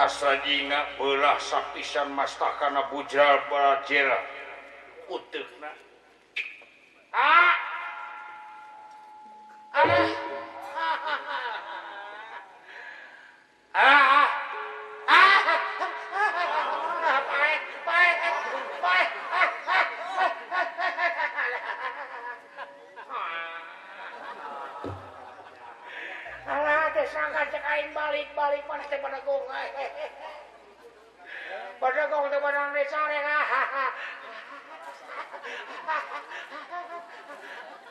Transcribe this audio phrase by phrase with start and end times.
[0.00, 4.16] Asradina belah sapisan masakanbujabrajera
[7.12, 7.61] Hai ah!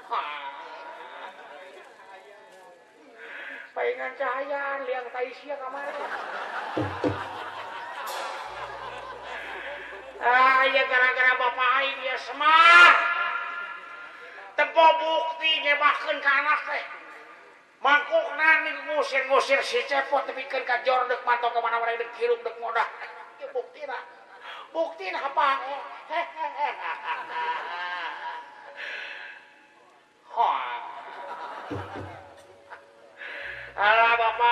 [0.10, 0.50] ha
[3.76, 5.22] pengan cahaya yangang ta
[10.72, 12.56] ya gara-gara apa main yama
[14.60, 16.56] teko buktinya bahkan karena
[17.82, 22.28] mangkuk na musir-musirpikirjor man kemana bukti
[24.72, 25.50] bukti apa
[26.12, 26.72] hehehe
[33.82, 34.46] Se ah.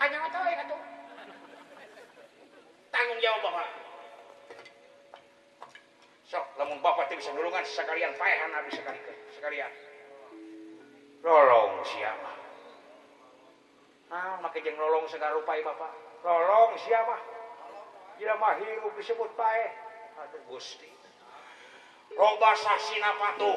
[0.00, 0.24] hanya
[2.90, 3.70] tanggung jawab
[6.84, 9.00] Bapak timurungan sekalian habis sekali
[9.32, 14.52] sekalilong siapalong
[15.08, 15.40] sekarang
[16.20, 20.90] Bapaklong siapahir disebut Pak Gusti
[22.14, 23.56] robmba saksi nama tuh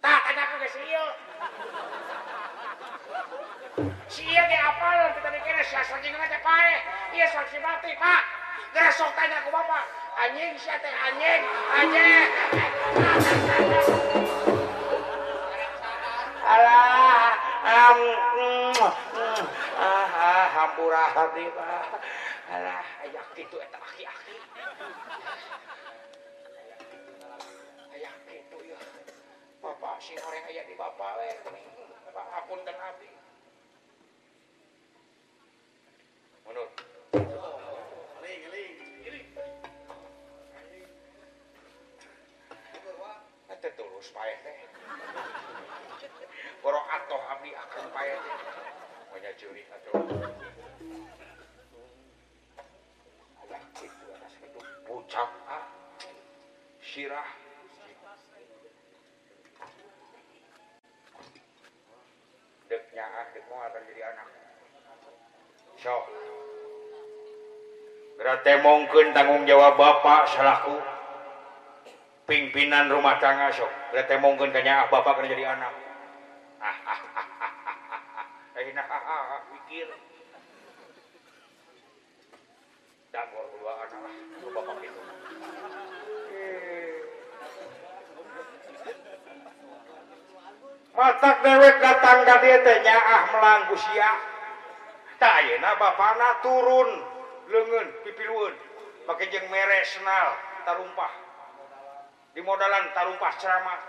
[0.00, 0.16] di
[4.08, 7.60] sihafal kita bikin saksi eh.
[7.60, 8.20] mati Pak
[8.80, 9.78] aku papa
[10.24, 11.42] anjing si anjing
[11.76, 12.24] anjing
[16.40, 17.36] Allah
[17.68, 19.42] am mm, mm,
[19.76, 21.86] ah, ah, hahahappurhati Pak
[22.48, 23.68] Allah aya itukin
[29.80, 31.24] bapak sing orang aya di bapak we.
[31.40, 33.08] Eh, Pak dan abdi.
[65.84, 65.92] Hai
[68.20, 70.76] berarti mungkin tanggung jawab Bapak salahku
[72.28, 73.64] pimpinan rumah tangga so
[74.20, 75.72] mungkin tanya ah, Bapak kerja anak
[76.60, 76.70] ha
[78.60, 78.68] eh,
[79.56, 79.88] pikir
[91.00, 92.44] tak dewe datangnya
[93.00, 93.72] ah melangku
[96.44, 96.88] turun
[97.48, 97.60] le
[98.04, 98.52] pipilun
[99.08, 100.36] pakai jeng merek sennal
[100.68, 101.08] tarumpah
[102.36, 103.80] dimodlan tarumpah ceramah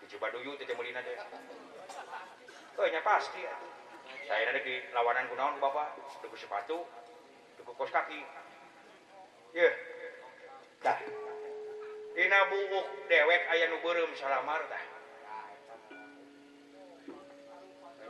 [0.00, 3.44] dinya pasti
[4.64, 5.28] di lawanan
[5.60, 5.88] Bapak
[6.40, 8.16] sepatuki
[12.10, 14.82] Dinabunguk dewek ayaahguru salalamardah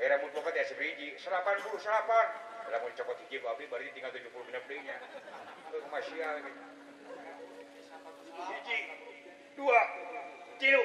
[0.00, 2.26] era eh, mutlakat ya sebiji, selapan puluh selapan
[2.72, 4.96] Era mau dicopot hiji abdi berarti tinggal tujuh puluh genap dehnya
[5.76, 6.24] itu masih
[8.32, 8.78] hiji
[9.60, 9.80] dua
[10.56, 10.82] tilu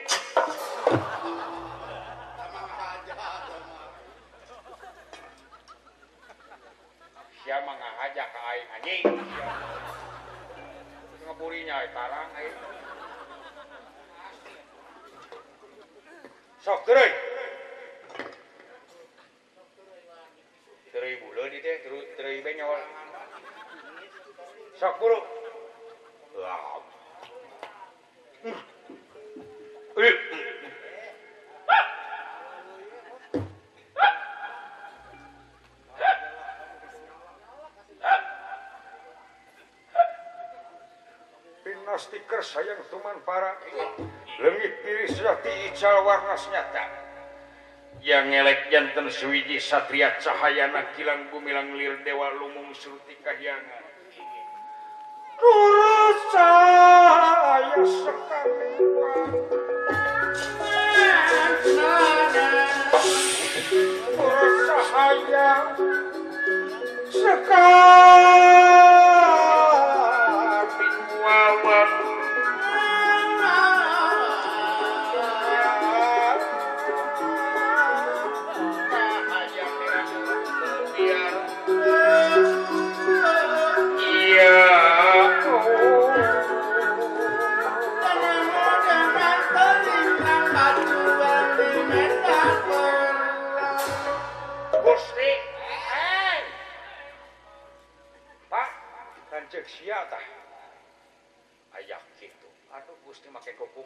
[7.45, 9.03] siapa ngahajak ke aing anjing
[11.23, 12.49] ngeburinya tarang ai.
[16.59, 17.24] sok terus
[41.85, 44.03] nasstiker sayang cuman parah ini
[44.43, 47.04] lebih diri seja hijau warnasnya kan
[48.05, 54.13] yang ngelekjantan Swiji satriat cahaya anak hilangkumilang lil Dewa lumum Suti Kahyangankuru
[56.29, 57.89] sekali
[67.09, 68.94] sekali
[99.31, 99.99] Paksia
[101.75, 103.81] ayaah gitu Aduh guststimak kokku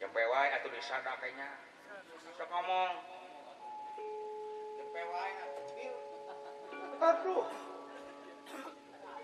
[0.00, 1.48] jampewa atau di sana kayaknya
[2.48, 2.92] ngomong
[7.02, 7.44] aduh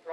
[0.00, 0.08] itu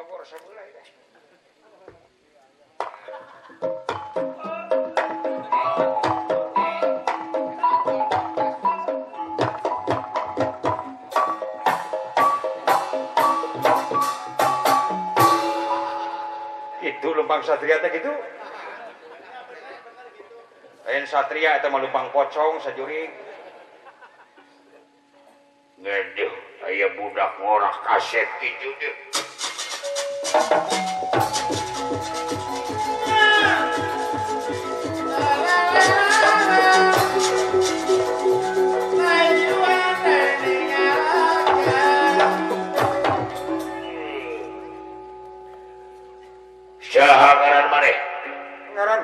[17.16, 18.12] lumbang satriata gitu
[21.08, 22.76] satria itu lupang pocong saya
[26.68, 29.07] saya budak ngoorah kaset di jujur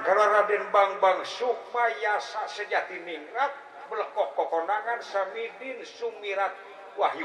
[0.03, 3.55] Raden bank-bank supaya saat sejati ningat
[3.87, 6.51] meleok pekonangan Samamidin Suirat
[6.99, 7.23] Wahyu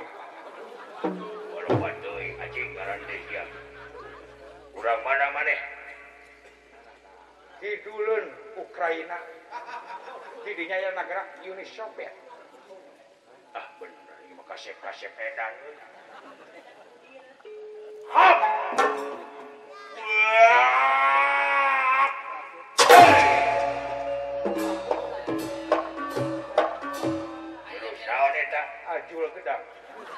[7.58, 11.98] kiddulun Ukrainainya nagara Yuima
[13.58, 13.66] ah,
[14.54, 15.50] kasih kasihdan
[18.08, 18.47] habis
[29.48, 30.17] した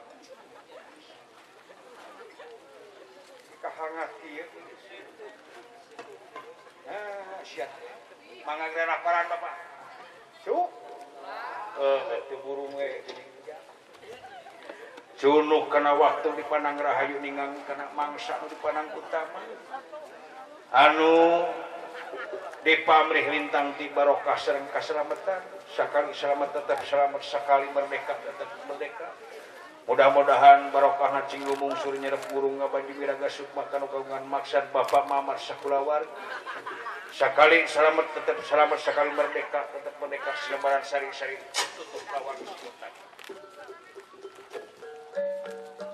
[3.81, 4.09] banget
[6.85, 7.41] ah,
[8.45, 8.65] karena
[15.25, 19.41] eh, waktu di pandang Rahayuninggang karena mangak di panang utama
[20.77, 21.49] anu
[22.61, 25.41] Depa merih bintang di Baroh kas kaslamatan
[25.73, 29.09] sekalilamat tetap selamat sekali memekat tetap medeka
[29.89, 36.05] mudah-mudahan barokah ngacing mengsurnya adaung makanukaungan maksan Bapak Mayawar
[37.11, 41.43] Sakali salat tetap salat sakkali merdeka tetap mendekah silbaransing-sariup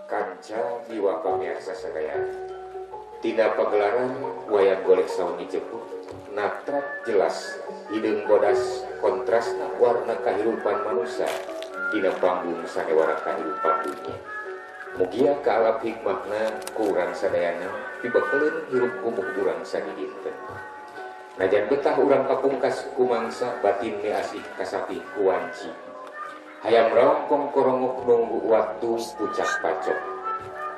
[0.08, 0.60] Kanca
[0.92, 2.16] diwak biasa saya
[3.24, 4.14] tidak pagegellarang
[4.52, 5.80] wayat golek seorang dicepu
[6.38, 7.56] naftrak jelas
[7.90, 11.26] hidung goddas kontras na warnakanpan manusia
[12.20, 14.16] panggung sayawaratkan upangnya
[15.00, 17.72] mugia kepi makna kurang sedaynya
[18.04, 20.08] dibelin hirup kuumbu kuranggi
[21.38, 24.20] na betah ulangungngka kumansa batinih
[24.60, 25.70] kasapi kuanji
[26.68, 30.00] ayamrongwekong korongokungguk waktu Puca pacok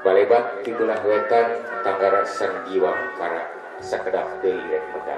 [0.06, 3.43] balebat dibullah wetantanggaran Sangiwangkara
[3.80, 4.52] seked De
[4.93, 5.17] Meda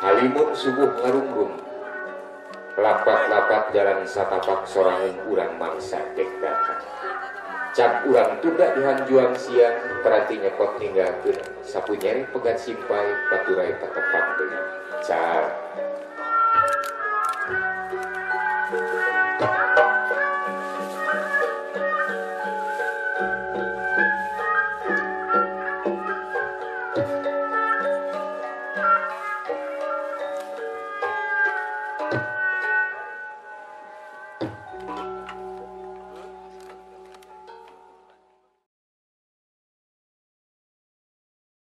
[0.00, 1.67] Halimu subuh ngarunggum
[2.78, 6.78] Lapak-lapak jalan satapak sorong urang mangsa dek datang
[7.74, 9.74] cap urang tunda dihanjuang siang
[10.06, 14.64] berarti nyekot ninggalkeun sapu nyeri pegat simpai baturai patepang dengan
[15.02, 15.97] car